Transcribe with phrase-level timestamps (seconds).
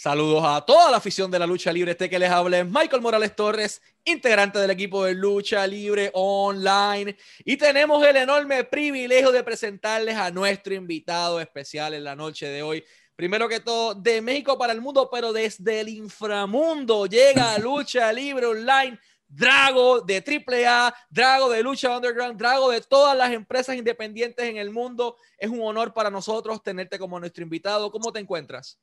[0.00, 1.90] Saludos a toda la afición de la lucha libre.
[1.90, 7.16] Este que les habla es Michael Morales Torres, integrante del equipo de lucha libre online.
[7.44, 12.62] Y tenemos el enorme privilegio de presentarles a nuestro invitado especial en la noche de
[12.62, 12.84] hoy.
[13.16, 18.12] Primero que todo, de México para el mundo, pero desde el inframundo llega a lucha
[18.12, 19.00] libre online.
[19.26, 24.70] Drago de AAA, Drago de Lucha Underground, Drago de todas las empresas independientes en el
[24.70, 25.16] mundo.
[25.36, 27.90] Es un honor para nosotros tenerte como nuestro invitado.
[27.90, 28.78] ¿Cómo te encuentras?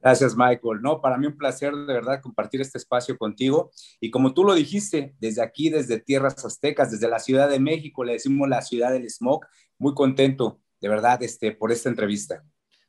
[0.00, 0.80] Gracias, Michael.
[0.80, 3.70] No, para mí un placer de verdad compartir este espacio contigo.
[4.00, 8.04] Y como tú lo dijiste, desde aquí, desde Tierras Aztecas, desde la Ciudad de México,
[8.04, 9.44] le decimos la ciudad del smog,
[9.78, 12.44] muy contento de verdad este, por esta entrevista.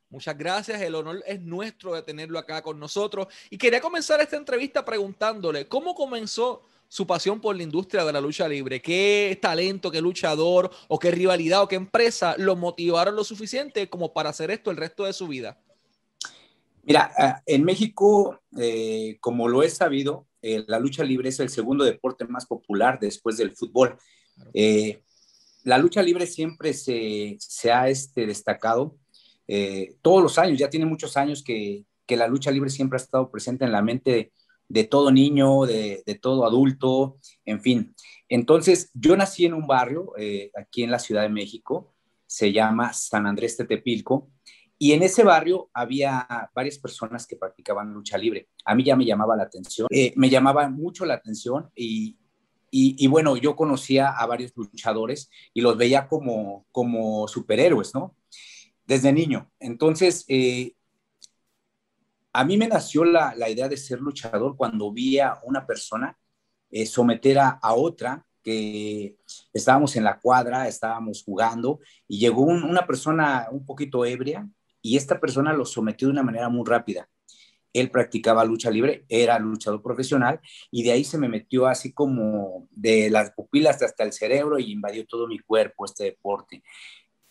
[0.08, 3.28] Muchas gracias, el honor es nuestro de tenerlo acá con nosotros.
[3.48, 8.20] Y quería comenzar esta entrevista preguntándole, ¿cómo comenzó su pasión por la industria de la
[8.20, 8.82] lucha libre?
[8.82, 14.12] ¿Qué talento, qué luchador o qué rivalidad o qué empresa lo motivaron lo suficiente como
[14.12, 15.60] para hacer esto el resto de su vida?
[16.82, 21.50] Mira, ah, en México, eh, como lo he sabido, eh, la lucha libre es el
[21.50, 23.98] segundo deporte más popular después del fútbol.
[24.54, 25.02] Eh,
[25.64, 27.38] la lucha libre siempre se,
[27.72, 28.96] ha este, destacado
[30.00, 33.64] todos los años, ya tiene muchos años que, la lucha libre siempre ha estado presente
[33.64, 34.32] en la mente
[34.68, 37.94] de, todo niño, de, de, todo adulto, en fin.
[38.28, 40.12] Entonces, yo nací en un barrio
[40.56, 41.94] aquí en la Ciudad de México,
[42.26, 44.30] se llama San Andrés Tetepilco,
[44.82, 48.48] y en ese barrio había varias personas que practicaban lucha libre.
[48.64, 52.16] A mí ya me llamaba la atención, eh, me llamaba mucho la atención y,
[52.70, 58.16] y, bueno, yo conocía a varios luchadores y los veía como, como superhéroes, ¿no?
[58.86, 59.50] Desde niño.
[59.60, 60.74] Entonces, eh,
[62.32, 66.16] a mí me nació la, la, idea de ser luchador cuando vi a una persona
[66.70, 69.18] eh, someter a, a, otra que
[69.52, 74.48] estábamos en la cuadra, estábamos jugando y llegó una persona un poquito ebria
[74.82, 77.08] y esta persona lo sometió de una manera muy rápida.
[77.72, 82.68] Él practicaba lucha libre, era luchador profesional y de ahí se me metió así como
[82.70, 86.62] de las pupilas hasta el cerebro y invadió todo mi cuerpo este deporte.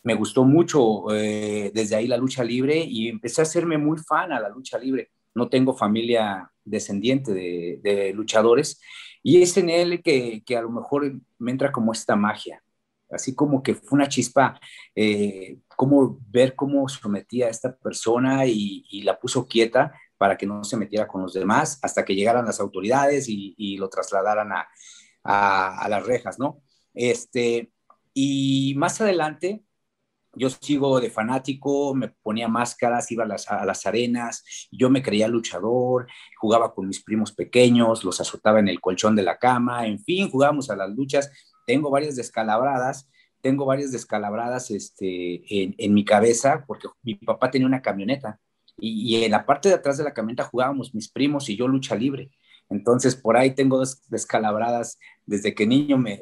[0.03, 4.31] Me gustó mucho eh, desde ahí la lucha libre y empecé a hacerme muy fan
[4.31, 5.11] a la lucha libre.
[5.35, 8.79] No tengo familia descendiente de, luchadores
[9.21, 12.63] y es en él que, que a lo mejor me entra como esta magia
[13.11, 14.59] así como que fue una chispa,
[14.95, 20.61] eh, como ver cómo sometía a esta persona y, la puso quieta para que no
[20.65, 24.67] se metiera con los demás hasta que llegaran las autoridades y, lo trasladaran a,
[25.23, 26.61] a, las rejas, ¿no?
[26.93, 27.71] Este,
[28.13, 29.63] y más adelante,
[30.33, 35.01] yo sigo de fanático, me ponía máscaras, iba a las, a las, arenas, yo me
[35.01, 36.07] creía luchador,
[36.41, 40.29] jugaba con mis primos pequeños, los azotaba en el colchón de la cama, en fin,
[40.29, 41.31] jugábamos a las luchas
[41.69, 43.07] tengo varias descalabradas,
[43.41, 45.41] tengo varias descalabradas este,
[45.83, 48.39] en, mi cabeza porque mi papá tenía una camioneta
[48.77, 51.95] y, en la parte de atrás de la camioneta jugábamos mis primos y yo lucha
[51.95, 52.31] libre.
[52.69, 56.19] Entonces, por ahí tengo descalabradas desde que niño me,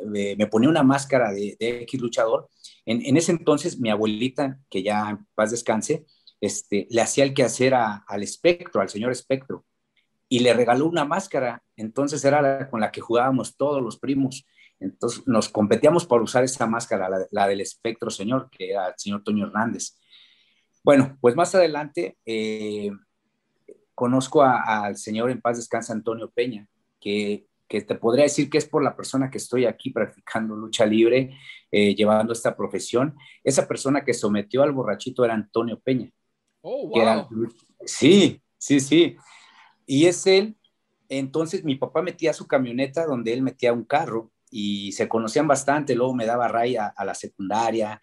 [0.50, 2.50] ponía una máscara de, X luchador.
[2.86, 6.06] En, ese entonces, mi abuelita, que ya en paz descanse,
[6.40, 9.66] este, le hacía el quehacer al espectro, al señor espectro,
[10.30, 11.64] y le regaló una máscara.
[11.76, 14.46] Entonces era la, con la que jugábamos todos los primos.
[14.80, 19.24] Entonces nos competíamos por usar esa máscara, la, del espectro señor, que era el señor
[19.24, 19.98] Toño Hernández.
[20.84, 22.92] Bueno, pues más adelante eh,
[23.94, 26.68] conozco al señor en paz descansa Antonio Peña,
[27.00, 31.36] que, te podría decir que es por la persona que estoy aquí practicando lucha libre,
[31.72, 33.16] eh, llevando esta profesión.
[33.44, 36.10] Esa persona que sometió al borrachito era Antonio Peña.
[36.62, 37.28] Oh, wow.
[37.86, 39.18] sí, sí, sí.
[39.86, 40.56] Y es él.
[41.10, 45.96] Entonces mi papá metía su camioneta donde él metía un carro y se conocían bastante,
[45.96, 48.02] luego me daba raya a, la secundaria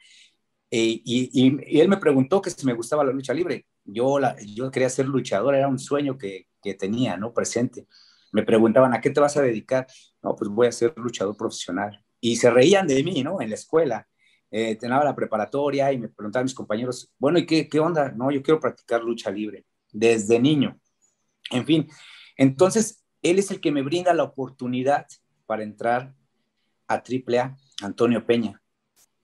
[0.70, 3.66] eh, y, él me preguntó que si me gustaba la lucha libre.
[3.84, 7.32] Yo, la, yo quería ser luchador, era un sueño que, que tenía, ¿no?
[7.32, 7.86] Presente.
[8.32, 9.86] Me preguntaban, ¿a qué te vas a dedicar?
[10.22, 12.02] No, pues voy a ser luchador profesional.
[12.20, 13.40] Y se reían de mí, ¿no?
[13.40, 14.08] En la escuela.
[14.50, 18.10] Eh, tenía la preparatoria y me preguntaban mis compañeros, bueno, ¿y qué, qué onda?
[18.10, 20.80] No, yo quiero practicar lucha libre desde niño.
[21.50, 21.88] En fin,
[22.36, 25.06] entonces él es el que me brinda la oportunidad
[25.46, 26.14] para entrar
[26.88, 28.60] a AAA, Antonio Peña.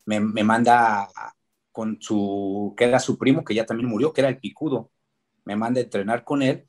[0.07, 1.09] Me, manda
[1.71, 4.91] con su, que era su primo, que ya también murió, que era el Picudo.
[5.45, 6.67] Me manda a entrenar con él.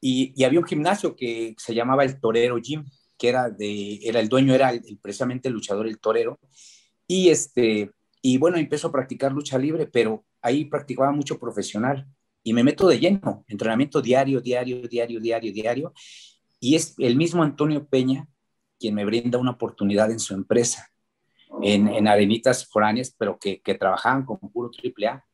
[0.00, 2.84] Y, había un gimnasio que se llamaba el Torero Gym,
[3.18, 6.40] que era de, era el dueño, era el, precisamente el luchador, el torero.
[7.06, 7.90] Y este,
[8.22, 12.06] y bueno, empezó a practicar lucha libre, pero ahí practicaba mucho profesional.
[12.42, 15.92] Y me meto de lleno, entrenamiento diario, diario, diario, diario, diario.
[16.58, 18.26] Y es el mismo Antonio Peña
[18.80, 20.90] quien me brinda una oportunidad en su empresa,
[21.62, 25.24] en, arenitas foráneas, pero que, trabajaban con puro AAA.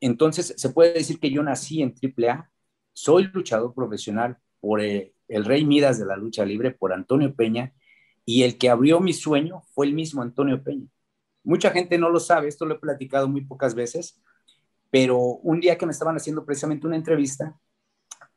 [0.00, 2.50] Entonces, se puede decir que yo nací en AAA
[2.92, 7.72] soy luchador profesional por el, el rey Midas de la lucha libre, por Antonio Peña,
[8.24, 10.86] y el que abrió mi sueño fue el mismo Antonio Peña.
[11.42, 14.20] Mucha gente no lo sabe, esto lo he platicado muy pocas veces,
[14.90, 17.58] pero un día que me estaban haciendo precisamente una entrevista,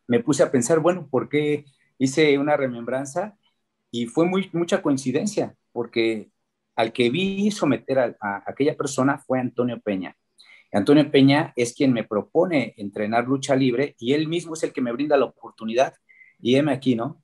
[0.07, 1.65] me puse a pensar, bueno, ¿por qué
[1.97, 3.37] hice una remembranza?
[3.93, 6.31] Y fue muy, mucha coincidencia, porque
[6.75, 10.17] al que vi someter a, a aquella persona fue Antonio Peña.
[10.71, 14.81] Antonio Peña es quien me propone entrenar lucha libre y él mismo es el que
[14.81, 15.93] me brinda la oportunidad.
[16.41, 17.21] Y heme aquí, ¿no?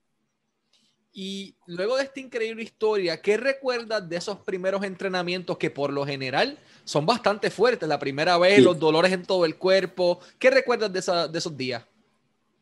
[1.12, 6.06] Y luego de esta increíble historia, ¿qué recuerdas de esos primeros entrenamientos que por lo
[6.06, 7.88] general son bastante fuertes?
[7.88, 10.20] La primera vez, los dolores en todo el cuerpo.
[10.38, 11.84] ¿Qué recuerdas de, esa, de, esos días?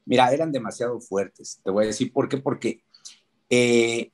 [0.06, 1.60] Mira, eran demasiado fuertes.
[1.62, 2.38] Te voy a decir por qué.
[2.38, 2.82] Porque
[3.50, 4.10] eh,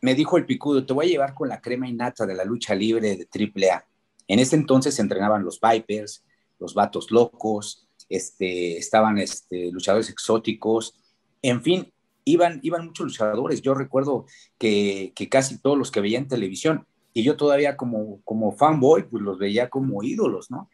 [0.00, 2.74] me dijo el picudo, te voy a llevar con la crema innata de la lucha
[2.74, 3.84] libre de AAA.
[4.28, 6.24] En ese entonces se entrenaban los Vipers,
[6.58, 10.94] los Vatos Locos, este, estaban este, luchadores exóticos.
[11.42, 11.92] En fin,
[12.24, 13.62] iban, iban muchos luchadores.
[13.62, 14.26] Yo recuerdo
[14.58, 19.22] que, casi todos los que veía en televisión, y yo todavía como, como fanboy, pues
[19.22, 20.70] los veía como ídolos, ¿no?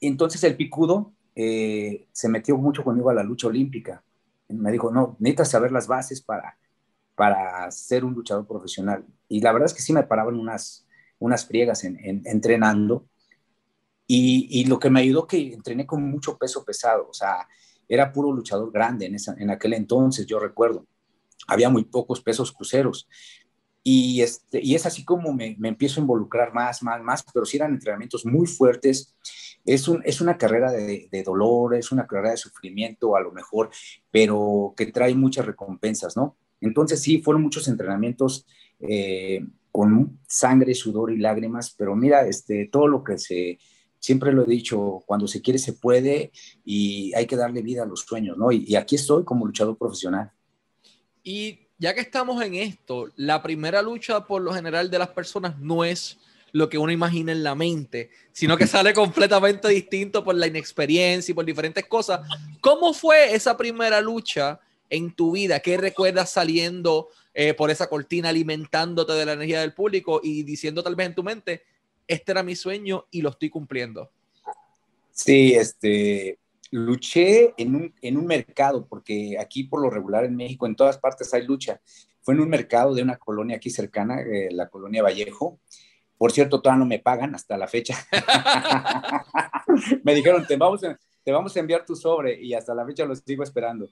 [0.00, 4.02] Entonces el picudo eh, se metió mucho conmigo a la lucha olímpica.
[4.48, 6.56] Me dijo, no, necesitas saber las bases para,
[7.14, 9.04] para ser un luchador profesional.
[9.28, 10.86] Y la verdad es que sí me paraban unas,
[11.18, 13.06] unas friegas en, en, entrenando.
[14.06, 17.48] Y, y, lo que me ayudó que entrené con mucho peso pesado, o sea,
[17.88, 20.86] era puro luchador grande en, esa, en aquel entonces, yo recuerdo.
[21.46, 23.08] Había muy pocos pesos cruceros.
[23.82, 27.44] Y, este, y es así como me, me empiezo a involucrar más, más, más, pero
[27.44, 29.14] sí eran entrenamientos muy fuertes.
[29.66, 33.32] Es, un, es una carrera de, de, dolor, es una carrera de sufrimiento a lo
[33.32, 33.70] mejor,
[34.10, 36.36] pero que trae muchas recompensas, ¿no?
[36.60, 38.46] Entonces sí, fueron muchos entrenamientos
[38.80, 43.58] eh, con sangre, sudor y lágrimas, pero mira, este, todo lo que se,
[43.98, 46.30] siempre lo he dicho, cuando se quiere se puede
[46.64, 48.52] y hay que darle vida a los sueños, ¿no?
[48.52, 50.30] Y, y, aquí estoy como luchador profesional.
[51.22, 55.58] Y ya que estamos en esto, la primera lucha por lo general de las personas
[55.58, 56.18] no es
[56.54, 61.32] lo que uno imagina en la mente, sino que sale completamente distinto por la inexperiencia
[61.32, 62.20] y por diferentes cosas.
[62.60, 64.60] ¿Cómo fue esa primera lucha
[64.90, 65.60] en tu vida?
[65.60, 70.84] ¿Qué recuerdas saliendo eh, por esa cortina, alimentándote de la energía del público y diciendo
[70.84, 71.64] tal vez en tu mente,
[72.06, 74.10] este era mi sueño y lo estoy cumpliendo.
[75.10, 76.38] Sí, este,
[76.70, 80.98] luché en un, en un mercado, porque aquí por lo regular en México, en todas
[80.98, 81.80] partes hay lucha.
[82.20, 85.58] Fue en un mercado de una colonia aquí cercana, eh, la colonia Vallejo.
[86.16, 87.96] Por cierto, todavía no me pagan hasta la fecha.
[90.04, 90.82] me dijeron, te vamos,
[91.24, 93.88] te vamos a enviar tu sobre y hasta la fecha lo sigo esperando.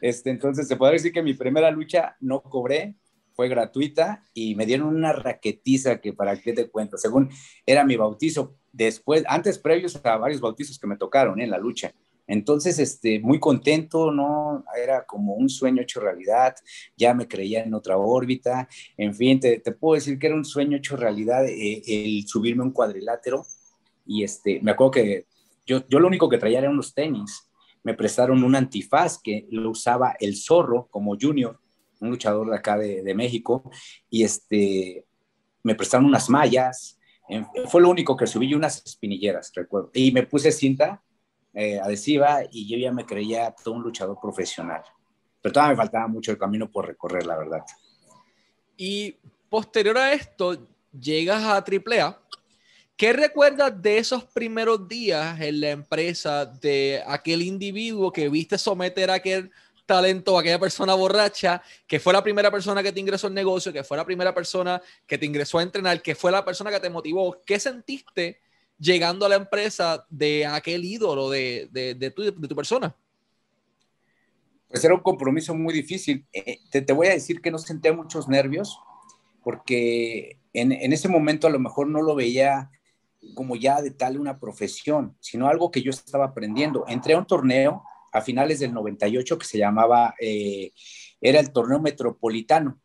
[0.00, 2.96] Este, entonces, se podría decir que mi primera lucha no cobré,
[3.34, 7.30] fue gratuita y me dieron una raquetiza que para qué te cuento, según
[7.64, 11.44] era mi bautizo, después, antes previos a varios bautizos que me tocaron ¿eh?
[11.44, 11.94] en la lucha.
[12.26, 14.64] Entonces, este, muy contento, ¿no?
[14.80, 16.54] Era como un sueño hecho realidad,
[16.96, 20.44] ya me creía en otra órbita, en fin, te, te puedo decir que era un
[20.44, 23.44] sueño hecho realidad eh, el subirme a un cuadrilátero
[24.06, 25.26] y este, me acuerdo que
[25.66, 27.48] yo, yo lo único que traía eran unos tenis,
[27.82, 31.58] me prestaron un antifaz que lo usaba el zorro como junior
[32.02, 33.70] un luchador de acá de, de México,
[34.10, 35.06] y este,
[35.62, 36.98] me prestaron unas mallas,
[37.68, 41.02] fue lo único que subí y unas espinilleras, recuerdo, y me puse cinta
[41.54, 44.82] eh, adhesiva y yo ya me creía todo un luchador profesional,
[45.40, 47.62] pero todavía me faltaba mucho el camino por recorrer, la verdad.
[48.76, 49.16] Y
[49.48, 52.20] posterior a esto, llegas a AAA.
[52.96, 59.10] ¿Qué recuerdas de esos primeros días en la empresa de aquel individuo que viste someter
[59.10, 59.50] a aquel
[59.86, 63.84] talento, aquella persona borracha, que fue la primera persona que te ingresó al negocio, que
[63.84, 66.90] fue la primera persona que te ingresó a entrenar, que fue la persona que te
[66.90, 67.42] motivó.
[67.44, 68.40] ¿Qué sentiste
[68.78, 72.94] llegando a la empresa de aquel ídolo de, de, de, tu, de tu, persona?
[74.68, 76.24] Pues era un compromiso muy difícil.
[76.32, 78.78] Eh, te, te, voy a decir que no sentía muchos nervios,
[79.42, 82.70] porque en, en ese momento a lo mejor no lo veía
[83.34, 86.84] como ya de tal una profesión, sino algo que yo estaba aprendiendo.
[86.88, 90.72] Entré a un torneo a finales del 98 que se llamaba, eh,
[91.20, 92.78] era el torneo metropolitano,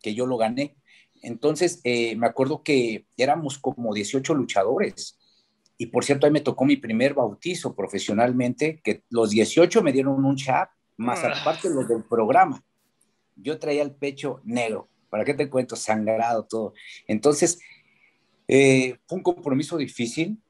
[0.00, 0.76] que yo lo gané.
[1.22, 5.18] Entonces, eh, me acuerdo que éramos como 18 luchadores.
[5.76, 10.24] Y por cierto, ahí me tocó mi primer bautizo profesionalmente, que los 18 me dieron
[10.24, 11.32] un chat, más ah.
[11.40, 12.62] aparte los del programa.
[13.36, 15.74] Yo traía el pecho negro, ¿para qué te cuento?
[15.74, 16.74] Sangrado todo.
[17.08, 17.58] Entonces,
[18.48, 20.40] eh, fue un compromiso difícil,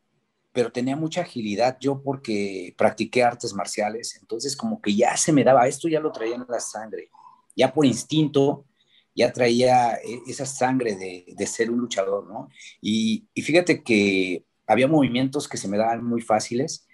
[0.52, 5.44] pero tenía mucha agilidad yo porque practiqué artes marciales, entonces como que ya se me
[5.44, 7.10] daba, esto ya lo traía en la sangre,
[7.56, 8.64] ya por instinto,
[9.14, 12.48] ya traía e, esa sangre de, ser un luchador, ¿no?
[12.80, 16.86] Y, y, fíjate que había movimientos que se me daban muy fáciles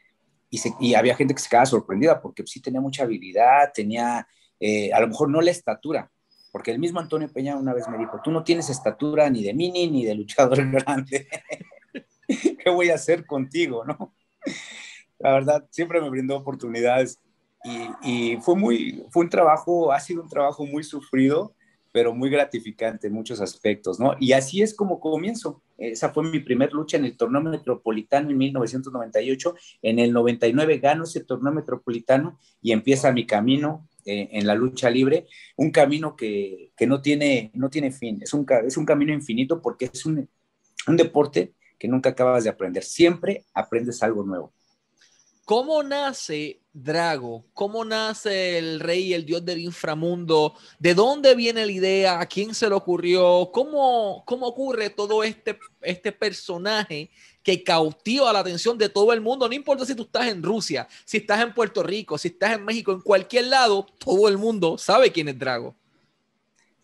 [0.50, 4.26] y, había gente que se quedaba sorprendida porque sí tenía mucha habilidad, tenía
[4.59, 6.11] eh, a lo mejor no la estatura,
[6.50, 9.54] porque el mismo Antonio Peña una vez me dijo, tú no tienes estatura ni de
[9.54, 11.28] mini ni de luchador grande,
[12.28, 13.85] ¿qué voy a hacer contigo?
[13.85, 14.14] ¿no?
[15.19, 17.21] La verdad, siempre me brindó oportunidades
[17.62, 21.54] y, y, fue muy, fue un trabajo, ha sido un trabajo muy sufrido,
[21.92, 24.14] pero muy gratificante en muchos aspectos, ¿no?
[24.21, 25.62] Y así es como comienzo.
[25.76, 29.54] Esa fue mi primer lucha en el torneo metropolitano en 1998.
[29.83, 35.26] En el 99 gano ese torneo metropolitano y empieza mi camino en la lucha libre,
[35.57, 39.61] un camino que, que, no, tiene, no tiene fin, es un, es un camino infinito
[39.61, 40.28] porque es un,
[40.87, 44.52] un deporte que nunca acabas de aprender, siempre aprendes algo nuevo.
[45.45, 47.44] ¿Cómo nace Drago?
[47.52, 50.54] ¿Cómo nace el rey, el dios del inframundo?
[50.78, 52.20] ¿De dónde viene la idea?
[52.20, 53.50] ¿A quién se le ocurrió?
[53.52, 57.10] ¿Cómo, cómo ocurre todo este, este personaje
[57.42, 59.48] que cautiva la atención de todo el mundo?
[59.48, 62.64] No importa si tú estás en Rusia, si estás en Puerto Rico, si estás en
[62.64, 65.74] México, en cualquier lado, todo el mundo sabe quién es Drago.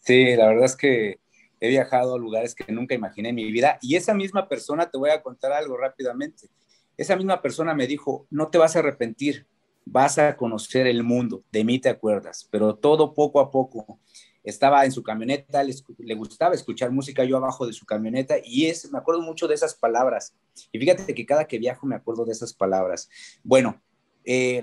[0.01, 1.21] Sí, la verdad es que
[1.61, 4.99] he viajado a lugares que nunca imaginé en mi vida y esa misma persona, te
[4.99, 6.49] voy a contar algo rápidamente
[6.97, 9.47] esa misma persona me dijo, no te vas a arrepentir,
[9.87, 14.01] vas a conocer el mundo, de mí te acuerdas, pero todo poco a poco.
[14.43, 18.91] Estaba en su camioneta, le, gustaba escuchar música yo abajo de su camioneta y es,
[18.93, 20.35] me acuerdo mucho de esas palabras.
[20.71, 23.09] Y fíjate que cada que viajo me acuerdo de esas palabras.
[23.43, 23.81] Bueno,
[24.25, 24.63] eh,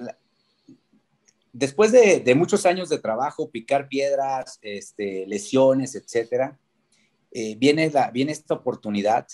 [1.52, 6.58] después de, muchos años de trabajo, picar piedras, este, lesiones, etcétera,
[7.32, 9.28] eh, viene, viene esta oportunidad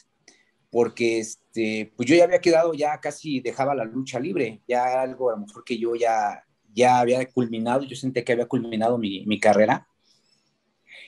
[0.71, 5.29] porque este, pues yo ya había quedado, ya casi dejaba la lucha libre, ya algo
[5.29, 9.25] a lo mejor que yo ya, ya había culminado, yo sentí que había culminado mi,
[9.25, 9.87] mi carrera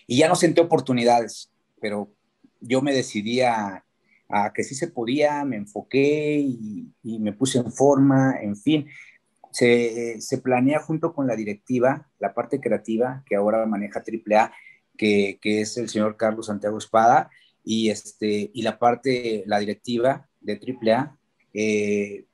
[0.08, 2.12] y ya no senté oportunidades, pero
[2.60, 3.84] yo me decidí a,
[4.54, 8.88] que sí se podía, me enfoqué y, y, me puse en forma, en fin.
[9.52, 14.54] Se, se, planea junto con la directiva, la parte creativa que ahora maneja AAA,
[14.98, 17.30] que, que es el señor Carlos Santiago Espada,
[17.64, 21.18] y, este, y la parte, la directiva de AAA,
[21.54, 22.26] eh,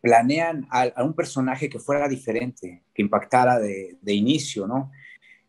[0.00, 4.90] planean a, un personaje que fuera diferente, que impactara de, de inicio, ¿no?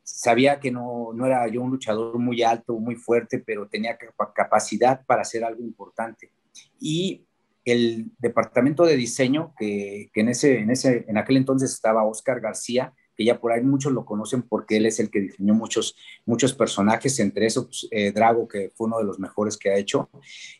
[0.04, 3.98] Sabía que no, no, era yo un luchador muy alto, muy fuerte, pero tenía
[4.34, 6.32] capacidad para hacer algo importante.
[6.80, 7.26] Y
[7.64, 12.40] el departamento de diseño, que, que en, ese, en, ese, en aquel entonces estaba Oscar
[12.40, 15.98] García, que ya por ahí muchos lo conocen porque él es el que diseñó muchos,
[16.26, 19.76] muchos personajes, entre esos pues, eh, Drago, que fue uno de los mejores que ha
[19.76, 20.10] hecho,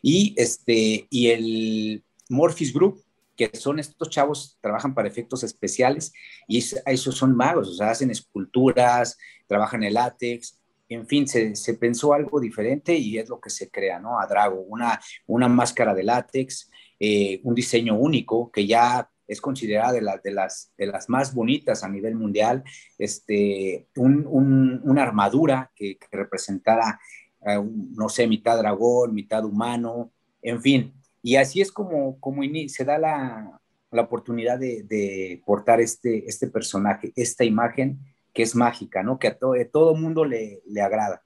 [0.02, 3.02] y, este, y el Morphis Group,
[3.34, 6.12] que son estos chavos, trabajan para efectos especiales
[6.46, 10.58] y esos son magos, o sea, hacen esculturas, trabajan en látex,
[10.90, 14.20] en fin, se, se, pensó algo diferente y es lo que se crea, ¿no?
[14.20, 19.92] A Drago, una, una máscara de látex, eh, un diseño único que ya es considerada
[19.92, 22.64] de, de, las, de las más bonitas a nivel mundial,
[22.98, 26.98] este, una armadura que, representara,
[27.46, 27.62] eh,
[27.96, 30.10] no sé, mitad dragón, mitad humano,
[30.42, 30.92] en fin.
[31.22, 33.60] Y así es como, como se da la,
[33.92, 38.00] la oportunidad de, de, portar este, este personaje, esta imagen
[38.34, 39.18] que es mágica, ¿no?
[39.18, 41.22] Que a todo, todo mundo le, le agrada.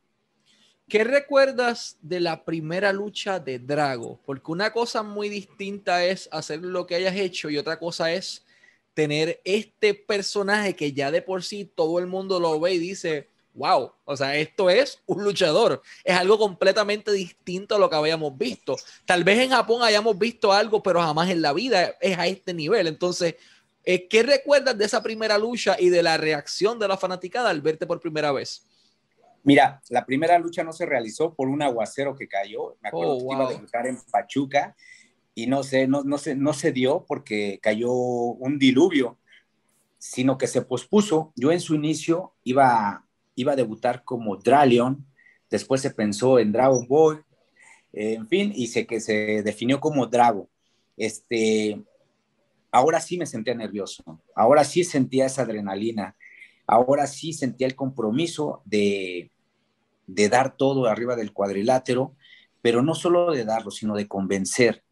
[0.88, 4.20] ¿Qué recuerdas de la primera lucha de Drago?
[4.26, 8.44] Porque una cosa muy distinta es hacer lo que hayas hecho y otra cosa es
[8.92, 13.28] tener este personaje que ya de por sí todo el mundo lo ve y dice,
[13.54, 15.80] wow, o sea, esto es un luchador.
[16.04, 18.76] Es algo completamente distinto a lo que habíamos visto.
[19.06, 22.52] Tal vez en Japón hayamos visto algo, pero jamás en la vida es a este
[22.52, 22.88] nivel.
[22.88, 23.36] Entonces,
[23.84, 27.62] eh, ¿qué recuerdas de esa primera lucha y de la reacción de la fanaticada al
[27.62, 28.66] verte por primera vez?
[29.44, 32.76] Mira, la primera lucha no se realizó por un aguacero que cayó.
[32.80, 34.74] Me acuerdo oh, que iba a debutar en Pachuca
[35.34, 39.18] y no sé, no, no, se, no se dio porque cayó un diluvio,
[39.98, 41.32] sino que se pospuso.
[41.36, 45.06] Yo en su inicio iba, iba a debutar como Dralion,
[45.50, 47.18] después se pensó en Dragon Boy,
[47.92, 50.48] en fin, y sé que se definió como Drago.
[50.96, 51.80] Este,
[52.70, 56.16] ahora sí me sentía nervioso, ahora sí sentía esa adrenalina,
[56.66, 59.30] ahora sí sentía el compromiso de,
[60.06, 62.14] de dar todo arriba del cuadrilátero,
[62.62, 64.82] pero no solo de darlo, sino de convencer.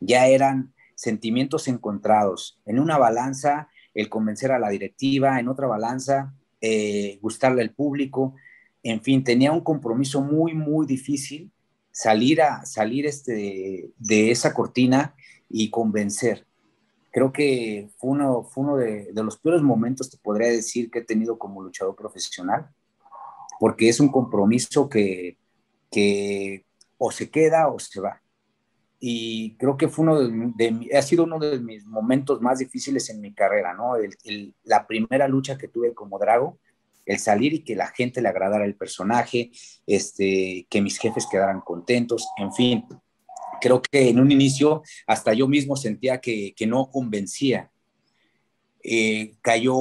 [0.00, 2.58] Ya eran sentimientos encontrados.
[2.66, 8.34] En una balanza, el convencer a la directiva, en otra balanza, eh, gustarle al público.
[8.82, 11.50] En fin, tenía un compromiso muy, muy difícil
[11.90, 15.14] salir, a, salir este, de esa cortina
[15.48, 16.46] y convencer.
[17.10, 21.00] Creo que fue uno, fue uno de, de los peores momentos, te podría decir, que
[21.00, 22.70] he tenido como luchador profesional
[23.58, 25.36] porque es un compromiso que,
[26.98, 28.20] o se queda o se va.
[29.00, 30.18] y creo que fue uno
[30.56, 33.92] de, ha sido uno de mis momentos más difíciles en mi carrera, ¿no?
[34.64, 36.58] la primera lucha que tuve como Drago,
[37.06, 39.50] el salir y que la gente le agradara el personaje,
[39.86, 42.84] este, que mis jefes quedaran contentos, en fin.
[43.60, 47.70] Creo que en un inicio hasta yo mismo sentía que no convencía.
[48.82, 49.74] Eh, cayó,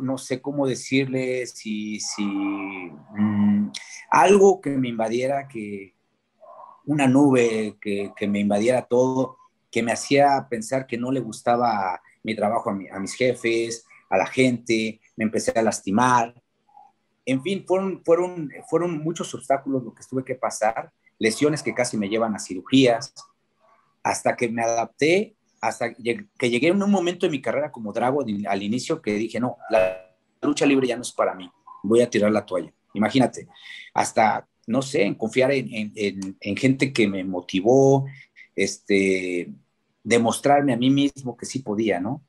[0.00, 3.70] no sé cómo decirle, si, si mm,
[4.10, 5.94] algo que me invadiera, que,
[6.84, 9.36] una nube que, me invadiera todo,
[9.70, 14.26] que me hacía pensar que no le gustaba mi trabajo a, mis jefes, a la
[14.26, 16.34] gente, me empecé a lastimar.
[17.24, 21.96] En fin, fueron, fueron, fueron muchos obstáculos lo que tuve que pasar, lesiones que casi
[21.96, 23.14] me llevan a cirugías,
[24.02, 28.24] hasta que me adapté, hasta que llegué en un momento de mi carrera como Drago
[28.48, 31.48] al inicio que dije, no, la lucha libre ya no es para mí,
[31.84, 32.72] voy a tirar la toalla.
[32.92, 33.46] Imagínate,
[33.94, 38.06] hasta no sé, en confiar en, gente que me motivó,
[38.56, 39.50] este,
[40.02, 42.22] demostrarme a mí mismo que sí podía, ¿no?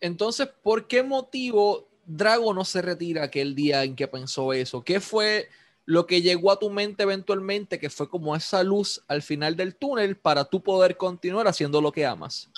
[0.00, 4.84] Entonces, ¿por qué motivo Drago no se retira aquel día en que pensó eso?
[4.84, 5.48] ¿Qué fue
[5.86, 9.76] lo que llegó a tu mente eventualmente, que fue como esa luz al final del
[9.76, 12.50] túnel para tú poder continuar haciendo lo que amas?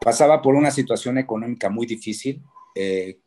[0.00, 2.42] Pasaba por una situación económica muy difícil.
[2.74, 3.18] Eh,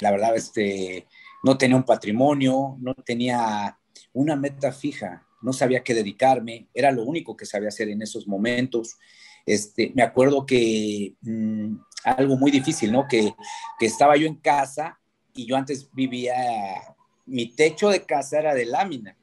[0.00, 1.06] la verdad, este,
[1.42, 3.78] no tenía un patrimonio, no tenía
[4.12, 8.26] una meta fija, no sabía qué dedicarme, era lo único que sabía hacer en esos
[8.26, 8.96] momentos.
[9.44, 13.06] Este, me acuerdo que mm, algo muy difícil, ¿no?
[13.08, 13.34] Que,
[13.80, 14.98] estaba yo en casa
[15.34, 16.34] y yo antes vivía,
[17.26, 19.16] mi techo de casa era de lámina.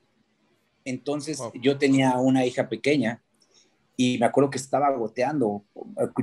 [0.83, 3.21] Entonces yo tenía una hija pequeña
[3.95, 5.63] y me acuerdo que estaba goteando,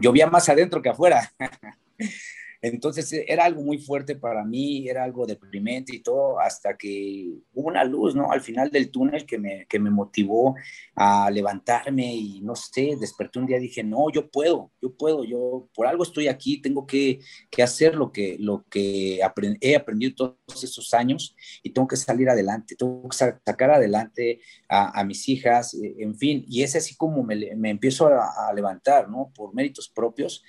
[0.00, 1.32] llovía más adentro que afuera.
[2.60, 7.30] Entonces eh, era algo muy fuerte para mí, era algo deprimente y todo, hasta que
[7.54, 8.32] hubo una luz, ¿no?
[8.32, 10.56] Al final del túnel que me, que me motivó
[10.94, 15.24] a levantarme y no sé, desperté un día y dije, no, yo puedo, yo puedo,
[15.24, 19.20] yo por algo estoy aquí, tengo que, que hacer lo que, lo que
[19.60, 20.14] he aprendido
[20.46, 25.74] todos esos años y tengo que salir adelante, tengo que sacar adelante a, mis hijas,
[25.74, 29.32] eh, en fin, y es así como me, me empiezo a, a levantar, ¿no?
[29.34, 30.42] Por méritos propios.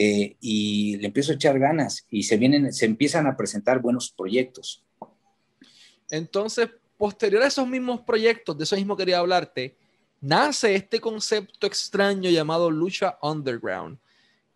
[0.00, 4.12] Eh, y le empiezo a echar ganas y se, vienen, se empiezan a presentar buenos
[4.12, 4.84] proyectos.
[6.08, 9.76] Entonces, posterior a esos mismos proyectos, de eso mismo quería hablarte,
[10.20, 13.98] nace este concepto extraño llamado lucha underground,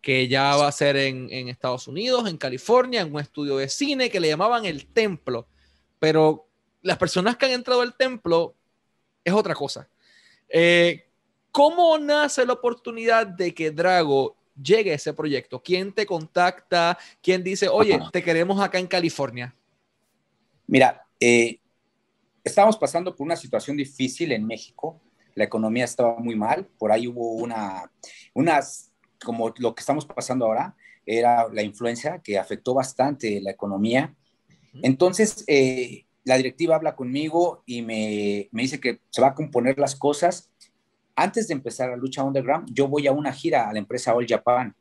[0.01, 3.67] que ya va a ser en, en, Estados Unidos, en California, en un estudio de
[3.67, 5.45] cine que le llamaban el templo,
[5.99, 6.47] pero
[6.83, 8.55] las personas que han entrado al templo
[9.25, 9.89] es otra cosa.
[10.47, 11.05] Eh,
[11.51, 15.61] ¿Cómo nace la oportunidad de que Drago llegue ese proyecto?
[15.61, 16.97] ¿Quién te contacta?
[17.21, 19.55] ¿Quién dice, oye, te queremos acá en California?
[20.67, 21.59] Mira, eh,
[22.43, 25.01] estamos pasando por una situación difícil en México.
[25.35, 26.67] La economía estaba muy mal.
[26.77, 27.91] Por ahí hubo una,
[28.33, 28.91] unas,
[29.23, 34.15] como lo que estamos pasando ahora, era la influencia que afectó bastante la economía.
[34.81, 39.77] Entonces, eh, la directiva habla conmigo y me, me, dice que se va a componer
[39.77, 40.49] las cosas
[41.15, 44.27] antes de empezar la lucha underground, yo voy a una gira a la empresa All
[44.27, 44.75] Japan.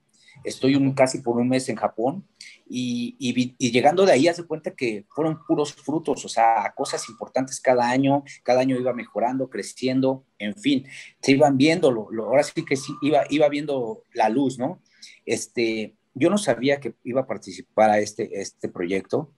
[0.44, 2.26] Estoy un, casi por un mes en Japón
[2.66, 7.60] y, y, llegando de ahí hace cuenta que fueron puros frutos, o sea, cosas importantes
[7.60, 10.86] cada año, cada año iba mejorando, creciendo, en fin,
[11.20, 14.80] se iban viendo, lo, ahora sí que sí, iba, iba viendo la luz, ¿no?
[15.26, 19.32] Este, yo no sabía que iba a participar a este, este proyecto,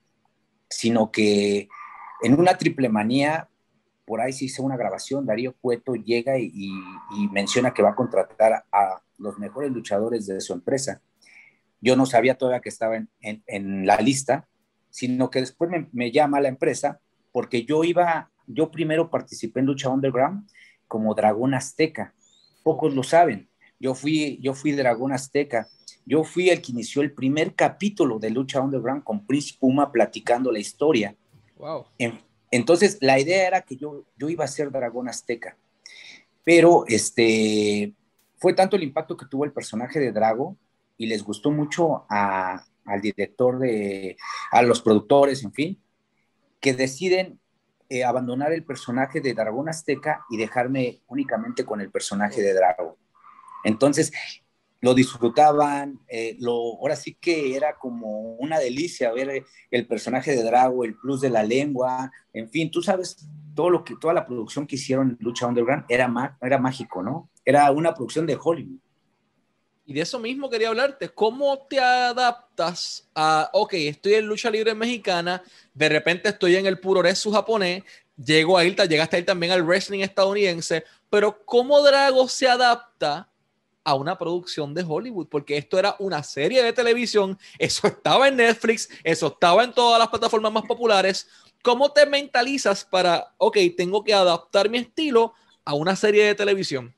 [0.71, 1.69] sino que
[2.23, 3.49] en una triple manía
[4.05, 6.71] por ahí se hizo una grabación, Darío Cueto llega y,
[7.33, 11.01] menciona que va a contratar a los mejores luchadores de su empresa.
[11.85, 14.49] Yo no sabía todavía que estaba en, la lista,
[14.89, 19.91] sino que después me, llama la empresa porque yo iba, yo primero participé en Lucha
[19.91, 20.49] Underground
[20.89, 22.15] como Dragón Azteca.
[22.63, 23.51] Pocos lo saben.
[23.79, 25.69] Yo fui, yo fui Dragón Azteca.
[26.07, 30.51] Yo fui el que inició el primer capítulo de Lucha Underground con Prince Puma platicando
[30.51, 31.15] la historia.
[31.57, 31.85] Wow.
[32.55, 35.57] Entonces, la idea era que yo, yo iba a ser dragón azteca,
[36.45, 37.93] pero este,
[38.37, 40.57] fue tanto el impacto que tuvo el personaje de Drago
[40.97, 44.17] y les gustó mucho al director de,
[44.53, 45.83] a los productores, en fin,
[46.61, 47.41] que deciden
[47.89, 52.97] eh, abandonar el personaje de Dragón Azteca y dejarme únicamente con el personaje de Drago.
[53.65, 54.13] Entonces,
[54.85, 60.43] lo disfrutaban, eh, lo, ahora sí que era como una delicia ver el personaje de
[60.43, 64.27] Drago, el plus de la lengua, en fin, tú sabes, todo lo que, toda la
[64.27, 67.31] producción que hicieron Lucha Underground era, era mágico, ¿no?
[67.47, 68.79] Era una producción de Hollywood.
[69.87, 74.75] Y de eso mismo quería hablarte, ¿cómo te adaptas a, ok, estoy en lucha libre
[74.75, 75.43] mexicana,
[75.73, 77.85] de repente estoy en el puroresu japonés,
[78.23, 83.31] llego a ir, llegaste a ir también al wrestling estadounidense, pero ¿cómo Drago se adapta
[83.85, 85.29] a una producción de Hollywood?
[85.29, 89.99] Porque esto era una serie de televisión, eso estaba en Netflix, eso estaba en todas
[89.99, 91.29] las plataformas más populares.
[91.63, 96.95] ¿Cómo te mentalizas para, ok, tengo que adaptar mi estilo a una serie de televisión?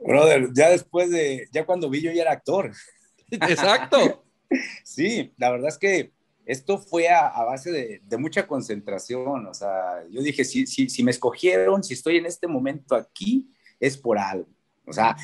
[0.00, 2.72] Brother, ya después de, ya cuando vi yo ya era actor.
[3.30, 4.24] Exacto.
[4.84, 6.12] sí, la verdad es que
[6.44, 9.46] esto fue a, base de, mucha concentración.
[9.46, 13.48] O sea, yo dije, si, si, si me escogieron, si estoy en este momento aquí,
[13.78, 14.48] es por algo.
[14.86, 15.16] O sea,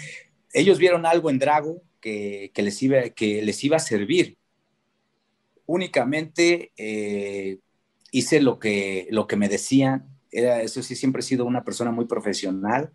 [0.52, 4.36] ellos vieron algo en Drago que, que les, iba, que les iba a servir.
[5.66, 7.58] Únicamente eh,
[8.10, 10.08] hice lo que, lo que me decían.
[10.30, 12.90] Eso sí, siempre he sido una persona muy profesional.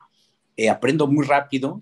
[0.55, 1.81] Eh, aprendo muy rápido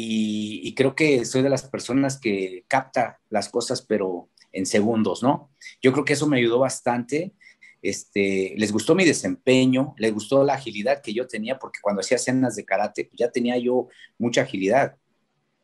[0.00, 5.50] y, creo que soy de las personas que capta las cosas, pero en segundos, ¿no?
[5.82, 7.32] Yo creo que eso me ayudó bastante.
[7.80, 12.16] Este, les gustó mi desempeño, les gustó la agilidad que yo tenía, porque cuando hacía
[12.16, 13.88] escenas de karate, pues ya tenía yo
[14.18, 14.96] mucha agilidad.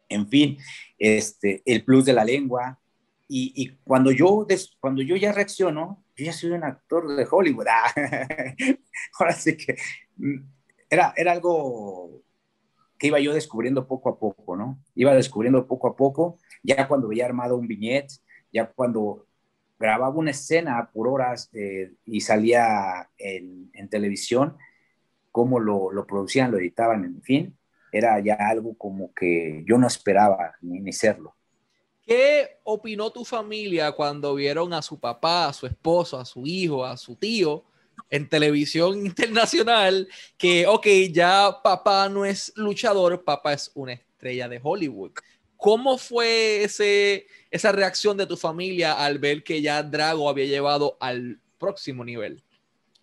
[0.08, 0.58] En fin,
[0.98, 2.78] este, el plus de la lengua.
[3.26, 4.46] Y, cuando, yo,
[4.78, 7.66] cuando yo ya reacciono, yo ya soy un actor de Hollywood.
[9.18, 9.76] Ahora sí que
[10.16, 10.36] mm,
[10.88, 12.22] era, era algo
[12.98, 14.80] que iba yo descubriendo poco a poco, ¿no?
[14.94, 18.08] Iba descubriendo poco a poco, ya cuando veía armado un viñet,
[18.52, 19.26] ya cuando
[19.78, 24.56] grababa una escena por horas eh, y salía en, televisión,
[25.30, 27.56] cómo lo, producían, lo editaban, en fin,
[27.92, 31.34] era ya algo como que yo no esperaba ni, ni serlo.
[32.06, 36.84] ¿Qué opinó tu familia cuando vieron a su papá, a su esposo, a su hijo,
[36.84, 37.64] a su tío
[38.10, 44.60] en televisión internacional que, ok, ya papá no es luchador, papá es una estrella de
[44.62, 45.12] Hollywood.
[45.64, 50.98] ¿Cómo fue ese, esa reacción de tu familia al ver que ya Drago había llevado
[51.00, 52.44] al próximo nivel?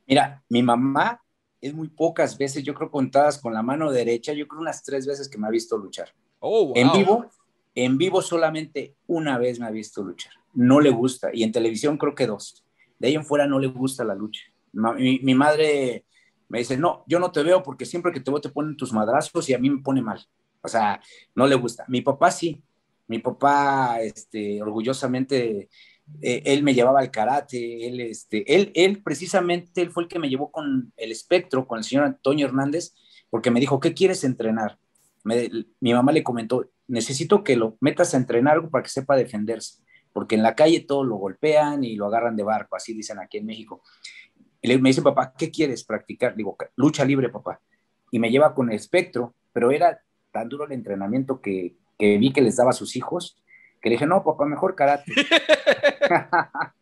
[0.06, 1.19] Mira, mi mamá
[1.60, 5.08] es muy pocas veces, yo creo contadas con la mano derecha, yo creo unas tres
[5.08, 6.10] veces que me ha visto luchar.
[6.38, 7.26] Oh, En vivo,
[7.74, 10.34] en vivo solamente una vez me ha visto luchar.
[10.54, 11.32] No le gusta.
[11.34, 12.63] Y en televisión creo que dos.
[13.00, 14.43] De ahí en fuera no le gusta la lucha.
[14.71, 16.06] Mi, madre
[16.47, 18.93] me dice, no, yo no te veo porque siempre que te veo te ponen tus
[18.93, 20.24] madrazos y a mí me pone mal.
[20.62, 21.02] O sea,
[21.36, 21.86] no le gusta.
[21.88, 22.63] Mi papá sí.
[23.08, 25.69] Mi papá, este, orgullosamente,
[26.21, 30.19] eh, él me llevaba al karate, él, este, él, él precisamente, él fue el que
[30.19, 32.93] me llevó con el espectro, con el señor Antonio Hernández,
[33.30, 34.78] porque me dijo, ¿qué quieres entrenar?
[35.24, 39.84] mi mamá le comentó, necesito que lo metas a entrenar algo para que sepa defenderse,
[40.13, 43.38] porque en la calle todo lo golpean y lo agarran de barco, así dicen aquí
[43.38, 43.84] en México.
[44.63, 46.36] Y me dice, papá, ¿qué quieres practicar?
[46.36, 47.62] Digo, lucha libre, papá.
[48.10, 52.34] Y me lleva con el espectro, pero era tan duro el entrenamiento que, que vi
[52.34, 53.38] que les daba a sus hijos,
[53.82, 55.12] que le dije, no, papá, mejor karate.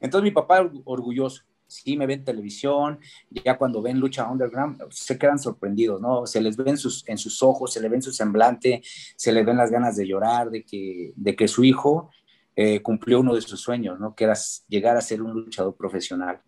[0.00, 2.98] Entonces mi papá orgulloso, sí me ven televisión,
[3.30, 6.26] ya cuando ven lucha underground, se quedan sorprendidos, ¿no?
[6.26, 8.82] Se les ven sus, en sus ojos, se le ven su semblante,
[9.16, 12.10] se les ven las ganas de llorar, de que, de que su hijo
[12.56, 14.14] eh, cumplió uno de sus sueños, ¿no?
[14.14, 14.34] Que era
[14.68, 16.40] llegar a ser un luchador profesional.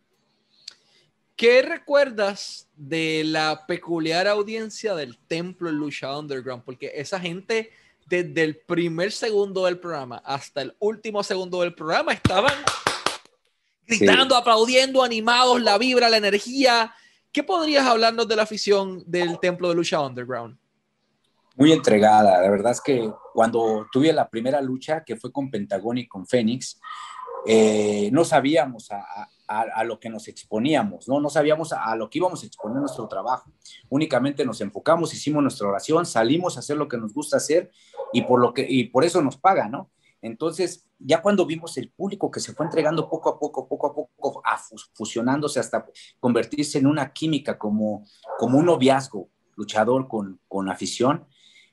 [1.36, 6.62] ¿Qué recuerdas de la peculiar audiencia del templo en Lucha Underground?
[6.62, 7.72] Porque esa gente,
[8.06, 12.54] desde el primer segundo del programa hasta el último segundo del programa, estaban
[13.84, 16.94] gritando, aplaudiendo, animados, la vibra, la energía.
[17.32, 20.56] ¿Qué podrías hablarnos de la afición del templo de Lucha Underground?
[21.56, 25.98] Muy entregada, la verdad es que cuando tuve la primera lucha, que fue con Pentagón
[25.98, 26.80] y con Fénix,
[27.44, 29.28] eh, no sabíamos a, a,
[29.84, 31.20] lo que nos exponíamos, ¿no?
[31.20, 33.52] No sabíamos a, lo que íbamos a exponer nuestro trabajo.
[33.88, 37.70] Únicamente nos enfocamos, hicimos nuestra oración, salimos a hacer lo que nos gusta hacer
[38.12, 39.90] y por, lo que, y por eso nos paga, ¿no?
[40.22, 43.94] Entonces, ya cuando vimos el público que se fue entregando poco a poco, poco a
[43.94, 44.58] poco, a
[44.94, 45.86] fusionándose hasta
[46.18, 48.06] convertirse en una química como,
[48.38, 51.26] como un noviazgo luchador con, con afición,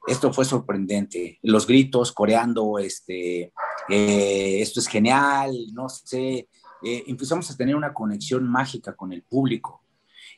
[0.07, 1.39] esto fue sorprendente.
[1.43, 3.53] Los gritos coreando, este,
[3.89, 6.49] eh, esto es genial, no sé,
[6.83, 9.83] eh, empezamos a tener una conexión mágica con el público.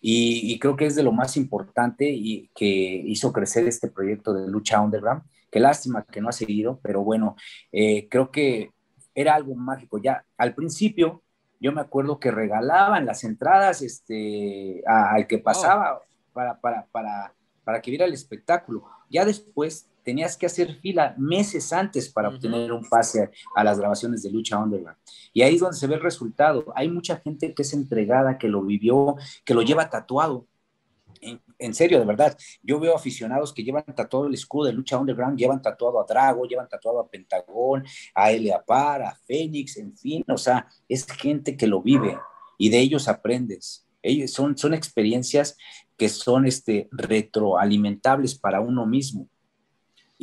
[0.05, 4.49] Y, creo que es de lo más importante y que hizo crecer este proyecto de
[4.49, 5.23] lucha underground.
[5.49, 7.37] Qué lástima que no ha seguido, pero bueno,
[7.71, 8.71] eh, creo que
[9.15, 9.99] era algo mágico.
[9.99, 11.23] Ya al principio,
[11.61, 16.01] yo me acuerdo que regalaban las entradas este, al que pasaba
[16.33, 18.83] para, para, para, para que viera el espectáculo.
[19.09, 24.21] Ya después tenías que hacer fila meses antes para obtener un pase a las grabaciones
[24.23, 24.97] de Lucha Underground.
[25.33, 26.65] Y ahí es donde se ve el resultado.
[26.75, 30.47] Hay mucha gente que es entregada, que lo vivió, que lo lleva tatuado.
[31.57, 32.37] En, serio, de verdad.
[32.61, 36.45] Yo veo aficionados que llevan tatuado el escudo de Lucha Underground, llevan tatuado a Drago,
[36.45, 40.25] llevan tatuado a Pentagón, a Eleapar, a Fénix, en fin.
[40.27, 42.17] O sea, es gente que lo vive
[42.57, 43.87] y de ellos aprendes.
[44.01, 45.55] Ellos son, son experiencias
[45.95, 49.29] que son este, retroalimentables para uno mismo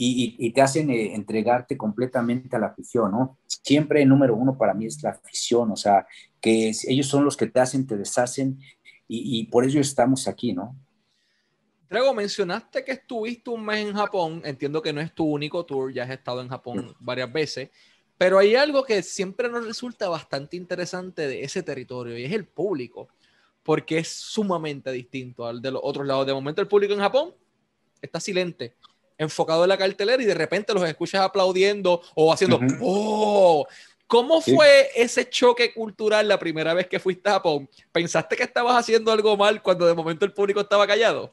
[0.02, 3.38] y, te hacen eh, entregarte completamente a la afición, ¿no?
[3.46, 6.06] Siempre el número uno para mí es la afición, o sea,
[6.40, 8.58] que ellos son los que te hacen, te deshacen
[9.06, 10.74] y, por ello estamos aquí, ¿no?
[11.90, 15.92] Drago, mencionaste que estuviste un mes en Japón, entiendo que no es tu único tour,
[15.92, 17.68] ya has estado en Japón varias veces,
[18.16, 22.46] pero hay algo que siempre nos resulta bastante interesante de ese territorio y es el
[22.46, 23.08] público,
[23.62, 26.26] porque es sumamente distinto al de los otros lados.
[26.26, 27.34] De momento el público en Japón
[28.00, 28.76] está silente
[29.20, 33.66] enfocado en la cartelera y de repente los escuchas aplaudiendo o haciendo ¡Oh!
[34.06, 37.68] ¿Cómo fue ese choque cultural la primera vez que fuiste a Japón?
[37.92, 41.32] ¿Pensaste que estabas haciendo algo mal cuando de momento el público estaba callado?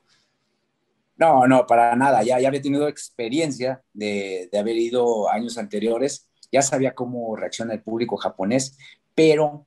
[1.15, 2.21] No, no, para nada.
[2.21, 6.29] Ya, ya había tenido experiencia de, de haber ido años anteriores.
[6.51, 8.77] Ya sabía cómo reacciona el público japonés,
[9.15, 9.65] pero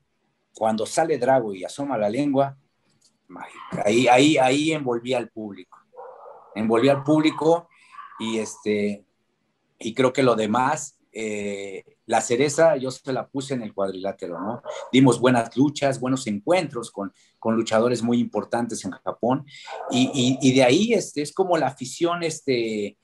[0.54, 2.56] cuando sale Drago y asoma la lengua,
[3.85, 5.78] ahí, ahí, ahí envolvía al público.
[6.54, 7.69] Envolvía al público
[8.20, 9.04] y, este,
[9.78, 14.38] y creo que lo demás, eh, la cereza yo se la puse en el cuadrilátero,
[14.38, 14.62] ¿no?
[14.92, 19.44] Dimos buenas luchas, buenos encuentros con, con luchadores muy importantes en Japón
[19.90, 22.96] y, y, de ahí este, es como la afición, este,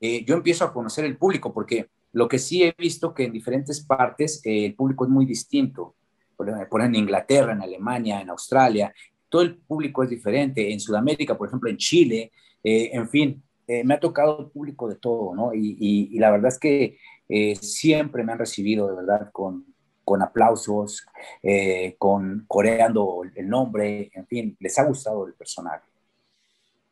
[0.00, 3.32] eh, yo empiezo a conocer el público porque lo que sí he visto que en
[3.32, 5.94] diferentes partes eh, el público es muy distinto.
[6.36, 8.92] Por ejemplo, en Inglaterra, en Alemania, en Australia,
[9.28, 10.72] todo el público es diferente.
[10.72, 12.32] En Sudamérica, por ejemplo, en Chile,
[12.62, 15.52] en fin, eh, me ha tocado público de todo, ¿no?
[15.54, 16.98] Y, la verdad es que
[17.28, 19.64] eh, siempre me han recibido, de verdad, con,
[20.04, 21.06] con aplausos,
[21.42, 25.88] eh, con coreando el nombre, en fin, les ha gustado el personaje.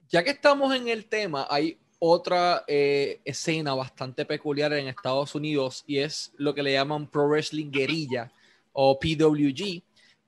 [0.09, 5.99] Ya que estamos en el tema, hay otra escena bastante peculiar en Estados Unidos y
[5.99, 8.33] es lo que le llaman Pro Wrestling Guerrilla
[8.73, 9.83] o PWG,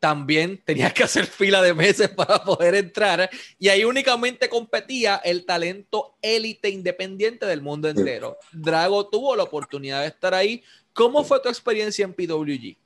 [0.05, 5.47] también tenías que hacer fila de meses para poder entrar y ahí únicamente competía el
[5.47, 8.37] talento élite independiente del mundo entero.
[8.53, 10.63] Drago tuvo la oportunidad de estar ahí.
[10.93, 12.77] ¿Cómo fue tu experiencia en PWG?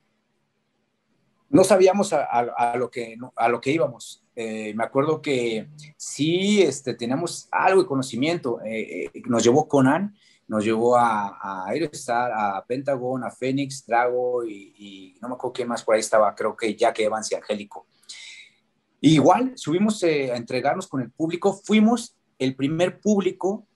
[1.49, 4.23] No sabíamos a, lo, que, a lo que íbamos.
[4.33, 8.61] Eh, me acuerdo que sí este, teníamos algo de conocimiento.
[8.61, 10.15] Eh, eh, nos llevó Conan
[10.49, 15.65] nos llevó a, a Aerostar, a Pentagon, a Phoenix, Drago y, no me acuerdo qué
[15.65, 17.85] más por ahí estaba, creo que Jack Evans y Angélico.
[18.99, 23.67] igual subimos eh, a entregarnos con el público, fuimos el primer público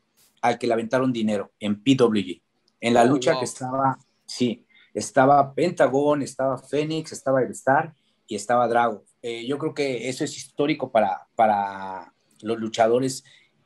[0.41, 2.41] al que le aventaron dinero en PWG,
[2.81, 7.93] en la oh, lucha que estaba, sí, estaba Pentagon, estaba Phoenix, estaba Aerostar
[8.25, 9.05] y estaba Drago.
[9.21, 13.23] Eh, yo creo que eso es histórico para, para los luchadores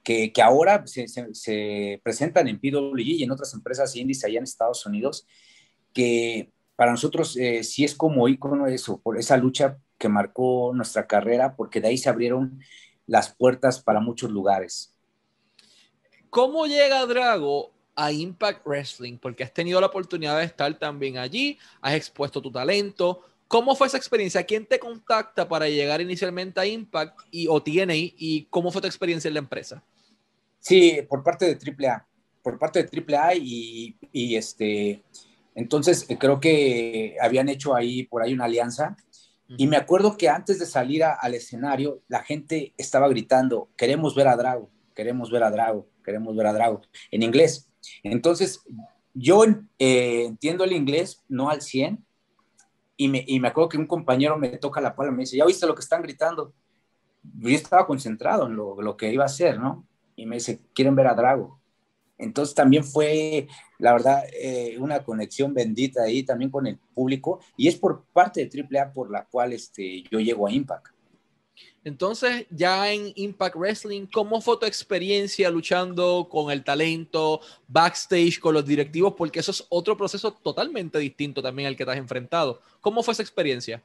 [0.07, 5.27] que, ahora se, presentan en PWG y en otras empresas indies allá en Estados Unidos,
[5.91, 11.07] que para nosotros eh, sí es como ícono eso, por esa lucha que marcó nuestra
[11.07, 12.61] carrera, porque de ahí se abrieron
[13.05, 14.95] las puertas para muchos lugares.
[16.29, 19.17] ¿Cómo llega Drago a Impact Wrestling?
[19.17, 23.25] Porque has tenido la oportunidad de estar también allí, has expuesto tu talento.
[23.49, 24.45] ¿Cómo fue esa experiencia?
[24.45, 27.93] ¿Quién te contacta para llegar inicialmente a Impact y, o TNA?
[27.93, 29.83] ¿Y cómo fue tu experiencia en la empresa?
[30.59, 32.07] Sí, por parte de AAA,
[32.41, 35.03] por parte de AAA y, y este,
[35.55, 38.95] entonces eh, creo que habían hecho ahí por ahí una alianza
[39.49, 44.27] y me acuerdo que antes de salir al escenario la gente estaba gritando, queremos ver
[44.27, 47.69] a Drago, queremos ver a Drago, queremos ver a Drago, en inglés.
[48.03, 48.61] Entonces
[49.13, 49.45] yo
[49.79, 52.05] eh, entiendo el inglés, no al 100,
[52.97, 55.37] y me, y me acuerdo que un compañero me toca la palma y me dice,
[55.37, 56.53] ¿ya viste lo que están gritando?
[57.23, 59.86] Yo estaba concentrado en lo, lo que iba a hacer, ¿no?
[60.17, 61.61] Y me dice, ¿quieren ver a Drago?
[62.17, 67.67] Entonces también fue, la verdad, eh, una conexión bendita ahí también con el público y
[67.67, 70.87] es por parte de AAA por la cual este, yo llego a Impact.
[71.83, 78.53] Entonces, ya en Impact Wrestling, ¿cómo fue tu experiencia luchando con el talento, backstage, con
[78.53, 79.13] los directivos?
[79.15, 82.61] Porque eso es otro proceso totalmente distinto también al que te has enfrentado.
[82.81, 83.81] ¿Cómo fue esa experiencia?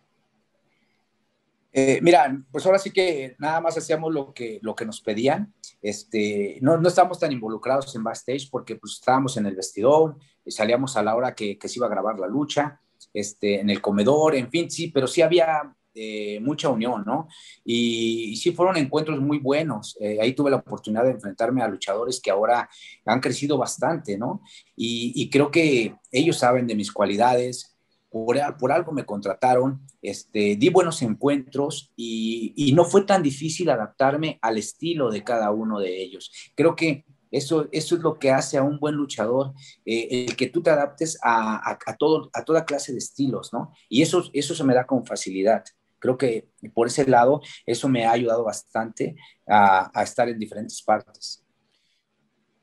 [1.72, 5.54] Eh, mira, pues ahora sí que nada más hacíamos lo que, lo que nos pedían.
[5.80, 10.96] Este, no, no estábamos tan involucrados en backstage porque pues estábamos en el vestidor, salíamos
[10.96, 12.80] a la hora que, se iba a grabar la lucha,
[13.14, 17.28] este, en el comedor, en fin, sí, pero sí había eh, mucha unión, ¿no?
[17.64, 19.96] Y, sí fueron encuentros muy buenos.
[20.00, 22.68] Eh, ahí tuve la oportunidad de enfrentarme a luchadores que ahora
[23.04, 24.42] han crecido bastante, ¿no?
[24.76, 27.71] Y, y creo que ellos saben de mis cualidades,
[28.12, 34.59] por, algo me contrataron, este, di buenos encuentros y, no fue tan difícil adaptarme al
[34.59, 36.31] estilo de cada uno de ellos.
[36.55, 39.55] Creo que eso, eso es lo que hace a un buen luchador,
[39.87, 43.72] eh, el que tú te adaptes a, todo, a toda clase de estilos, ¿no?
[43.88, 45.64] Y eso, eso se me da con facilidad.
[45.98, 50.83] Creo que por ese lado eso me ha ayudado bastante a, a estar en diferentes
[50.83, 51.42] partes.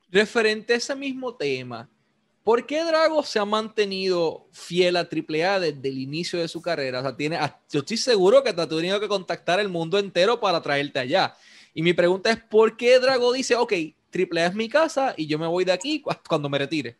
[0.09, 1.89] Referente a ese mismo tema,
[2.49, 6.97] ¿por qué Drago se ha mantenido fiel a AAA desde el inicio de su carrera?
[6.97, 7.37] O sea, tiene,
[7.71, 11.35] yo estoy seguro que te ha tenido que contactar el mundo entero para traerte allá.
[11.75, 13.73] Y mi pregunta es, ¿por qué Drago dice, ok,
[14.11, 16.97] AAA es mi casa y yo me voy de aquí cuando me retire?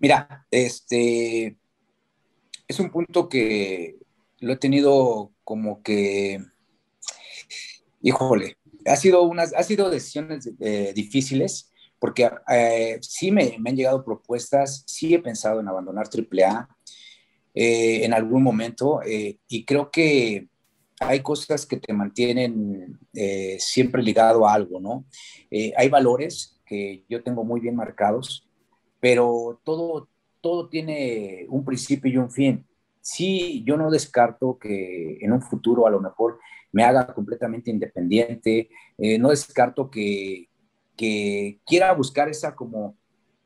[0.00, 1.56] Mira, este
[2.66, 4.00] es un punto que
[4.40, 6.44] lo he tenido como que,
[8.02, 11.70] híjole, ha sido unas, ha sido decisiones eh, difíciles
[12.04, 16.68] porque eh, sí me, han llegado propuestas, sí he pensado en abandonar AAA
[17.54, 20.46] eh, en algún momento eh, y creo que
[21.00, 22.98] hay cosas que te mantienen
[23.58, 25.06] siempre ligado a algo, ¿no?
[25.50, 28.46] hay valores que yo tengo muy bien marcados,
[29.00, 30.10] pero todo,
[30.42, 32.66] todo tiene un principio y un fin.
[33.00, 36.38] Sí, yo no descarto que en un futuro a lo mejor
[36.70, 40.48] me haga completamente independiente, no descarto que,
[40.96, 42.96] que quiera buscar esa como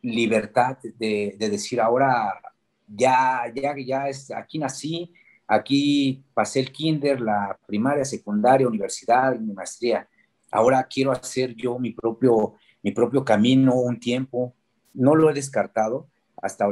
[0.03, 2.41] libertad de, decir ahora
[2.87, 5.13] ya, ya, ya es, aquí nací,
[5.47, 10.09] aquí pasé el kinder, la primaria, secundaria, universidad, mi maestría.
[10.51, 14.55] Ahora quiero hacer yo mi propio, mi propio camino un tiempo.
[14.95, 16.09] No lo he descartado.
[16.41, 16.69] Hasta,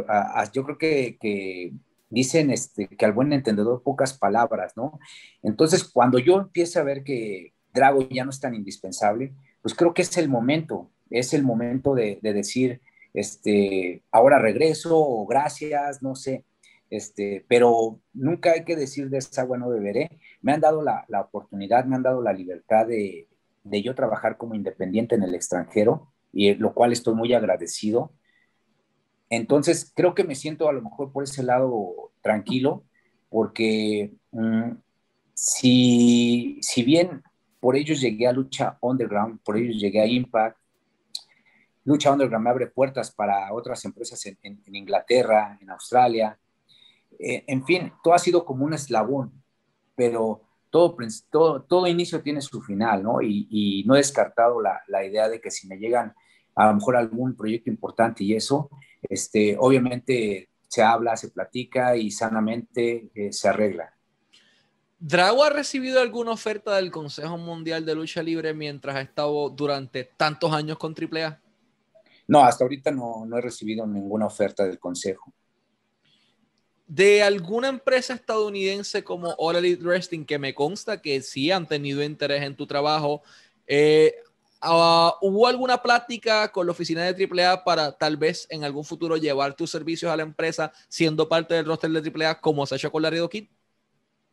[0.52, 1.72] yo creo que, que
[2.08, 4.98] dicen este, que al buen entendedor pocas palabras, ¿no?
[5.42, 9.34] Entonces, cuando yo empiece a ver que Drago ya no es tan indispensable,
[9.66, 12.80] pues creo que es el momento, es el momento de, decir,
[13.14, 16.44] este, ahora regreso gracias, no sé,
[16.88, 20.20] este, pero nunca hay que decir de esa agua no beberé.
[20.40, 23.26] Me han dado la, oportunidad, me han dado la libertad de,
[23.64, 28.12] yo trabajar como independiente en el extranjero, y lo cual estoy muy agradecido.
[29.30, 32.84] Entonces, creo que me siento a lo mejor por ese lado tranquilo,
[33.30, 34.74] porque mm,
[35.34, 37.24] si, si bien
[37.66, 40.56] por ellos llegué a Lucha Underground, por ellos llegué a Impact.
[41.82, 46.38] Lucha Underground me abre puertas para otras empresas en, Inglaterra, en Australia.
[47.18, 49.32] Eh, en fin, todo ha sido como un eslabón,
[49.96, 50.96] pero todo,
[51.28, 53.20] todo, todo inicio tiene su final, ¿no?
[53.20, 56.14] Y, no he descartado la, la, idea de que si me llegan
[56.54, 58.70] a lo mejor algún proyecto importante y eso,
[59.02, 63.95] este, obviamente se habla, se platica y sanamente eh, se arregla.
[64.98, 70.04] ¿Drago ha recibido alguna oferta del Consejo Mundial de Lucha Libre mientras ha estado durante
[70.04, 71.38] tantos años con AAA?
[72.26, 75.32] No, hasta ahorita no, he recibido ninguna oferta del Consejo.
[76.86, 82.02] De alguna empresa estadounidense como All Elite Wrestling, que me consta que sí han tenido
[82.02, 83.22] interés en tu trabajo,
[83.66, 84.14] eh,
[84.62, 89.16] ah, ¿hubo alguna plática con la oficina de AAA para tal vez en algún futuro
[89.16, 92.78] llevar tus servicios a la empresa siendo parte del roster de AAA como se ha
[92.78, 93.48] hecho con Laredo Kid?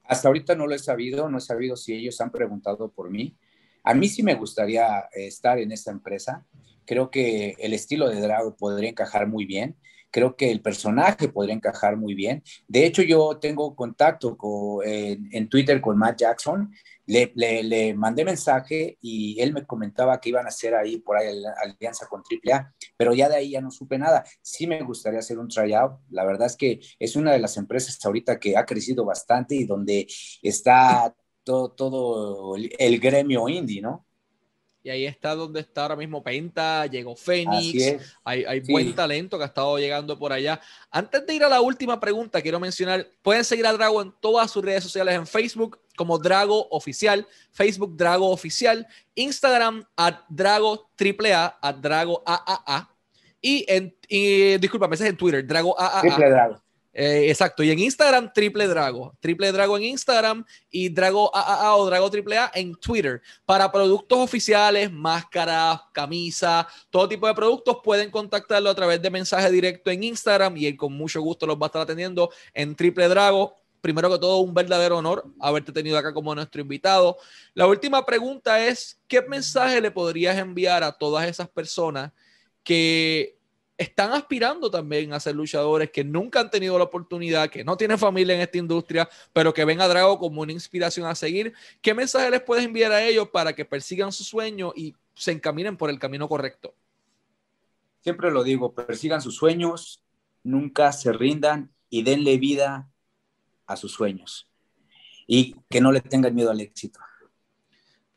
[0.04, 3.38] Hasta ahorita no lo he sabido, no he sabido si ellos han preguntado por mí.
[3.84, 6.46] A mí sí me gustaría eh, estar en esta empresa.
[6.86, 9.78] Creo que el estilo de Drago podría encajar muy bien.
[10.12, 12.44] Creo que el personaje podría encajar muy bien.
[12.68, 16.72] De hecho, yo tengo contacto con, en Twitter con Matt Jackson
[17.06, 21.54] le, mandé mensaje y él me comentaba que iban a hacer ahí por ahí la
[21.62, 24.24] alianza con AAA, pero ya de ahí ya no supe nada.
[24.42, 26.00] Sí me gustaría hacer un tryout.
[26.10, 29.66] La verdad es que es una de las empresas ahorita que ha crecido bastante y
[29.66, 30.08] donde
[30.42, 34.06] está todo, todo el gremio indie, ¿no?
[34.84, 39.46] Y ahí está donde está ahora mismo Penta, llegó Fénix, hay, hay buen talento que
[39.46, 40.60] ha estado llegando por allá.
[40.92, 44.52] Antes de ir a la última pregunta, quiero mencionar, pueden seguir a Drago en todas
[44.52, 51.60] sus redes sociales, en Facebook como Drago Oficial, Facebook Drago Oficial, Instagram a Drago AAA,
[51.62, 52.90] a Drago AAA,
[53.40, 56.02] y en, y, disculpa, me en Twitter, Drago AAA.
[56.02, 56.64] Triple Drago.
[56.96, 59.16] Eh, exacto, y en Instagram, Triple Drago.
[59.20, 63.22] Triple Drago en Instagram y Drago AAA o Drago AAA en Twitter.
[63.46, 69.50] Para productos oficiales, máscaras, camisa, todo tipo de productos, pueden contactarlo a través de mensaje
[69.50, 73.08] directo en Instagram y él con mucho gusto los va a estar atendiendo en Triple
[73.08, 73.56] Drago.
[73.82, 77.18] Primero que todo, un verdadero honor haberte tenido acá como nuestro invitado.
[77.56, 82.12] La última pregunta es, ¿qué mensaje le podrías enviar a todas esas personas
[82.64, 83.38] que
[83.78, 87.98] están aspirando también a ser luchadores que nunca han tenido la oportunidad, que no tienen
[87.98, 91.54] familia en esta industria, pero que ven a Drago como una inspiración a seguir.
[91.82, 95.78] ¿Qué mensaje les puedes enviar a ellos para que persigan su sueño y se encaminen
[95.78, 96.74] por el camino correcto?
[98.02, 100.04] Siempre lo digo, persigan sus sueños,
[100.44, 102.90] nunca se rindan y denle vida
[103.66, 104.48] a sus sueños
[105.26, 107.00] y que no le tengan miedo al éxito.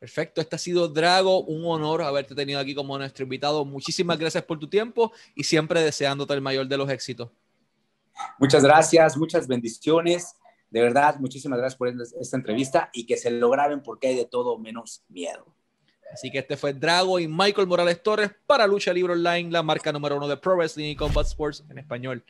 [0.06, 3.64] Perfecto, este ha sido Drago, un honor haberte tenido aquí como nuestro invitado.
[3.64, 7.28] Muchísimas gracias por tu tiempo y siempre deseándote el mayor de los éxitos.
[8.38, 10.36] Muchas gracias, muchas bendiciones.
[10.70, 14.26] De verdad, muchísimas gracias por esta entrevista y que se lo graben porque hay de
[14.26, 15.52] todo menos miedo.
[16.12, 19.90] Así que este fue Drago y Michael Morales Torres para Lucha Libre Online, la marca
[19.90, 22.24] número uno de Pro Wrestling y Combat Sports en español.